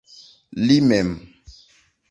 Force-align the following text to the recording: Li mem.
Li 0.67 0.79
mem. 0.87 1.13